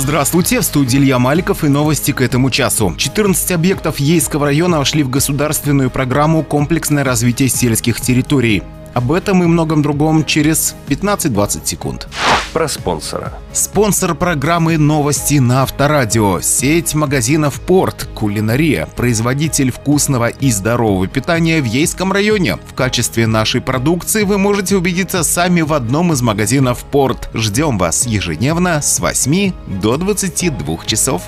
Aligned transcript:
Здравствуйте, 0.00 0.60
в 0.60 0.64
студии 0.64 0.98
Илья 0.98 1.18
Маликов 1.18 1.62
и 1.62 1.68
новости 1.68 2.12
к 2.12 2.22
этому 2.22 2.48
часу. 2.48 2.94
14 2.96 3.52
объектов 3.52 4.00
Ейского 4.00 4.46
района 4.46 4.78
вошли 4.78 5.02
в 5.02 5.10
государственную 5.10 5.90
программу 5.90 6.42
«Комплексное 6.42 7.04
развитие 7.04 7.50
сельских 7.50 8.00
территорий». 8.00 8.62
Об 8.94 9.12
этом 9.12 9.42
и 9.42 9.46
многом 9.46 9.82
другом 9.82 10.24
через 10.24 10.74
15-20 10.88 11.60
секунд. 11.64 12.08
Про 12.52 12.66
спонсора. 12.66 13.32
Спонсор 13.52 14.16
программы 14.16 14.76
«Новости 14.76 15.38
на 15.38 15.62
Авторадио». 15.62 16.40
Сеть 16.40 16.94
магазинов 16.94 17.60
«Порт», 17.60 18.08
«Кулинария», 18.14 18.86
производитель 18.96 19.70
вкусного 19.70 20.28
и 20.28 20.50
здорового 20.50 21.06
питания 21.06 21.60
в 21.60 21.64
Ейском 21.64 22.12
районе. 22.12 22.56
В 22.56 22.74
качестве 22.74 23.28
нашей 23.28 23.60
продукции 23.60 24.24
вы 24.24 24.38
можете 24.38 24.76
убедиться 24.76 25.22
сами 25.22 25.60
в 25.60 25.72
одном 25.72 26.12
из 26.12 26.22
магазинов 26.22 26.84
«Порт». 26.84 27.30
Ждем 27.34 27.78
вас 27.78 28.06
ежедневно 28.06 28.82
с 28.82 28.98
8 28.98 29.52
до 29.80 29.96
22 29.96 30.78
часов. 30.86 31.22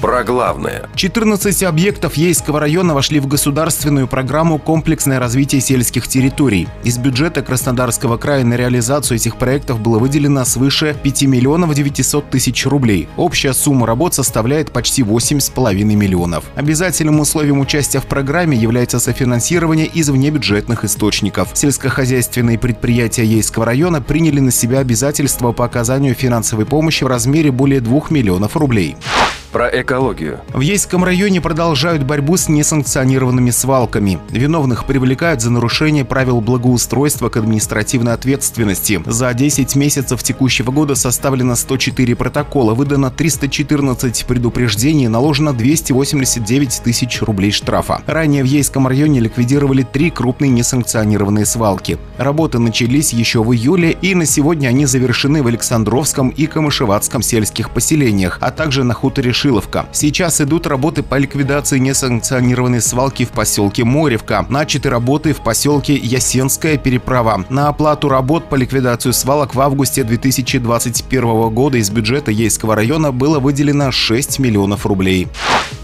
Про 0.00 0.24
главное. 0.24 0.90
14 0.94 1.62
объектов 1.62 2.16
Ейского 2.18 2.60
района 2.60 2.94
вошли 2.94 3.18
в 3.18 3.26
государственную 3.26 4.06
программу 4.06 4.58
«Комплексное 4.58 5.18
развитие 5.18 5.62
сельских 5.62 6.06
территорий». 6.06 6.68
Из 6.84 6.98
бюджета 6.98 7.40
Краснодарского 7.40 8.18
края 8.18 8.44
на 8.44 8.54
реализацию 8.54 9.16
этих 9.16 9.36
проектов 9.36 9.80
было 9.80 9.98
выделено 9.98 10.44
свыше 10.44 10.94
5 11.02 11.22
миллионов 11.22 11.74
900 11.74 12.28
тысяч 12.28 12.66
рублей. 12.66 13.08
Общая 13.16 13.54
сумма 13.54 13.86
работ 13.86 14.12
составляет 14.12 14.70
почти 14.70 15.00
8,5 15.00 15.82
миллионов. 15.84 16.44
Обязательным 16.56 17.18
условием 17.20 17.58
участия 17.60 18.00
в 18.00 18.06
программе 18.06 18.56
является 18.56 19.00
софинансирование 19.00 19.86
из 19.86 20.10
внебюджетных 20.10 20.84
источников. 20.84 21.48
Сельскохозяйственные 21.54 22.58
предприятия 22.58 23.24
Ейского 23.24 23.64
района 23.64 24.02
приняли 24.02 24.40
на 24.40 24.50
себя 24.50 24.80
обязательства 24.80 25.52
по 25.52 25.64
оказанию 25.64 26.14
финансовой 26.14 26.66
помощи 26.66 27.02
в 27.02 27.06
размере 27.06 27.50
более 27.50 27.80
2 27.80 28.02
миллионов 28.10 28.56
рублей 28.56 28.94
про 29.56 29.68
экологию. 29.68 30.40
В 30.52 30.60
Ейском 30.60 31.02
районе 31.02 31.40
продолжают 31.40 32.02
борьбу 32.02 32.36
с 32.36 32.46
несанкционированными 32.46 33.48
свалками. 33.48 34.18
Виновных 34.28 34.84
привлекают 34.84 35.40
за 35.40 35.50
нарушение 35.50 36.04
правил 36.04 36.42
благоустройства 36.42 37.30
к 37.30 37.38
административной 37.38 38.12
ответственности. 38.12 39.00
За 39.06 39.32
10 39.32 39.74
месяцев 39.76 40.22
текущего 40.22 40.70
года 40.72 40.94
составлено 40.94 41.56
104 41.56 42.16
протокола, 42.16 42.74
выдано 42.74 43.10
314 43.10 44.26
предупреждений, 44.26 45.08
наложено 45.08 45.54
289 45.54 46.82
тысяч 46.84 47.22
рублей 47.22 47.50
штрафа. 47.50 48.02
Ранее 48.06 48.42
в 48.42 48.46
Ейском 48.46 48.86
районе 48.86 49.20
ликвидировали 49.20 49.84
три 49.90 50.10
крупные 50.10 50.50
несанкционированные 50.50 51.46
свалки. 51.46 51.96
Работы 52.18 52.58
начались 52.58 53.14
еще 53.14 53.42
в 53.42 53.54
июле, 53.54 53.96
и 54.02 54.14
на 54.14 54.26
сегодня 54.26 54.68
они 54.68 54.84
завершены 54.84 55.42
в 55.42 55.46
Александровском 55.46 56.28
и 56.28 56.44
Камышеватском 56.44 57.22
сельских 57.22 57.70
поселениях, 57.70 58.36
а 58.42 58.50
также 58.50 58.84
на 58.84 58.92
хуторе 58.92 59.32
Шиловка. 59.46 59.86
Сейчас 59.92 60.40
идут 60.40 60.66
работы 60.66 61.04
по 61.04 61.14
ликвидации 61.14 61.78
несанкционированной 61.78 62.80
свалки 62.80 63.24
в 63.24 63.28
поселке 63.28 63.84
Моревка. 63.84 64.44
Начаты 64.48 64.90
работы 64.90 65.32
в 65.32 65.36
поселке 65.36 65.94
Ясенская 65.94 66.76
переправа. 66.76 67.44
На 67.48 67.68
оплату 67.68 68.08
работ 68.08 68.48
по 68.48 68.56
ликвидации 68.56 69.12
свалок 69.12 69.54
в 69.54 69.60
августе 69.60 70.02
2021 70.02 71.48
года 71.50 71.78
из 71.78 71.90
бюджета 71.90 72.32
Ейского 72.32 72.74
района 72.74 73.12
было 73.12 73.38
выделено 73.38 73.92
6 73.92 74.40
миллионов 74.40 74.84
рублей 74.84 75.28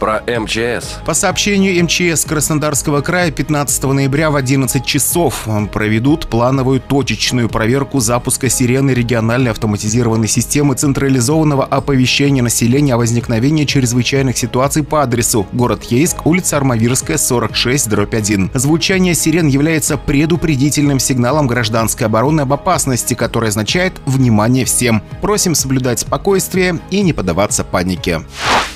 про 0.03 0.21
МЧС. 0.27 0.99
По 1.07 1.15
сообщению 1.15 1.85
МЧС 1.85 2.25
Краснодарского 2.25 3.03
края 3.03 3.31
15 3.31 3.85
ноября 3.85 4.33
в 4.33 4.37
11 4.37 4.85
часов 4.85 5.47
проведут 5.73 6.27
плановую 6.27 6.81
точечную 6.81 7.49
проверку 7.49 8.01
запуска 8.01 8.49
сирены 8.49 8.91
региональной 8.91 9.53
автоматизированной 9.53 10.27
системы 10.27 10.75
централизованного 10.75 11.65
оповещения 11.65 12.43
населения 12.43 12.95
о 12.95 12.97
возникновении 12.97 13.52
чрезвычайных 13.61 14.36
ситуаций 14.36 14.83
по 14.83 15.03
адресу 15.03 15.47
город 15.53 15.84
Ейск, 15.84 16.27
улица 16.27 16.56
Армавирская, 16.56 17.19
46, 17.19 17.89
дробь 17.89 18.14
1. 18.14 18.50
Звучание 18.55 19.14
сирен 19.14 19.47
является 19.47 19.97
предупредительным 19.97 20.99
сигналом 20.99 21.47
гражданской 21.47 22.06
обороны 22.06 22.41
об 22.41 22.53
опасности, 22.53 23.15
который 23.15 23.50
означает 23.50 23.93
«внимание 24.06 24.65
всем». 24.65 25.03
Просим 25.21 25.54
соблюдать 25.54 26.00
спокойствие 26.00 26.81
и 26.91 27.03
не 27.03 27.12
поддаваться 27.12 27.62
панике 27.62 28.22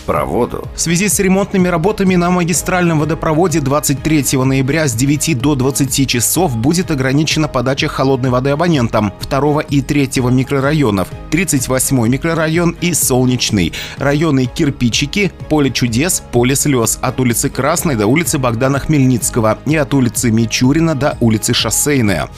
про 0.06 0.24
воду. 0.24 0.66
В 0.74 0.80
связи 0.80 1.08
с 1.08 1.18
ремонтными 1.18 1.68
работами 1.68 2.14
на 2.14 2.30
магистральном 2.30 3.00
водопроводе 3.00 3.60
23 3.60 4.38
ноября 4.44 4.88
с 4.88 4.94
9 4.94 5.38
до 5.38 5.56
20 5.56 6.08
часов 6.08 6.56
будет 6.56 6.90
ограничена 6.90 7.48
подача 7.48 7.88
холодной 7.88 8.30
воды 8.30 8.50
абонентам 8.50 9.12
2 9.28 9.62
и 9.62 9.82
3 9.82 10.10
микрорайонов, 10.30 11.08
38 11.30 12.08
микрорайон 12.08 12.76
и 12.80 12.94
Солнечный, 12.94 13.72
районы 13.98 14.46
Кирпичики, 14.46 15.32
Поле 15.50 15.70
чудес, 15.70 16.22
Поле 16.32 16.54
слез 16.54 16.98
от 17.02 17.20
улицы 17.20 17.50
Красной 17.50 17.96
до 17.96 18.06
улицы 18.06 18.38
Богдана 18.38 18.78
Хмельницкого 18.78 19.58
и 19.66 19.76
от 19.76 19.92
улицы 19.92 20.30
Мичурина 20.30 20.94
до 20.94 21.18
улицы 21.20 21.52
Шоссейная. 21.52 22.28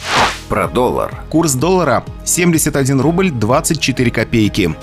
Про 0.48 0.66
доллар. 0.66 1.22
Курс 1.28 1.52
доллара 1.52 2.04
71 2.24 3.00
рубль 3.00 3.30
24 3.30 4.10
копейки. 4.10 4.74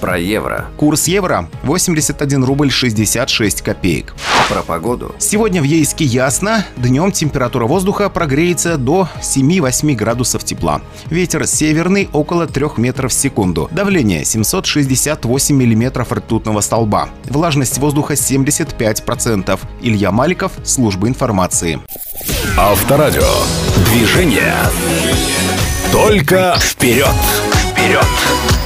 Про 0.00 0.16
евро. 0.16 0.66
Курс 0.76 1.08
евро 1.08 1.48
81 1.64 2.27
рубль 2.36 2.70
66 2.70 3.62
копеек. 3.62 4.14
Про 4.48 4.62
погоду. 4.62 5.14
Сегодня 5.18 5.60
в 5.60 5.64
Ейске 5.64 6.04
ясно. 6.04 6.64
Днем 6.76 7.12
температура 7.12 7.66
воздуха 7.66 8.08
прогреется 8.08 8.76
до 8.76 9.08
7-8 9.20 9.94
градусов 9.94 10.44
тепла. 10.44 10.80
Ветер 11.06 11.46
северный 11.46 12.08
около 12.12 12.46
3 12.46 12.66
метров 12.78 13.12
в 13.12 13.14
секунду. 13.14 13.68
Давление 13.70 14.24
768 14.24 15.56
миллиметров 15.56 16.12
ртутного 16.12 16.60
столба. 16.60 17.08
Влажность 17.24 17.78
воздуха 17.78 18.14
75%. 18.14 19.58
Илья 19.82 20.10
Маликов, 20.12 20.52
служба 20.64 21.08
информации. 21.08 21.80
Авторадио. 22.56 23.22
Движение. 23.92 24.54
Только 25.92 26.56
вперед. 26.58 27.08
Вперед. 27.72 28.57